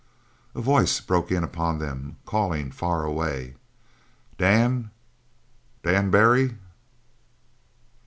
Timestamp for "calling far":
2.25-3.03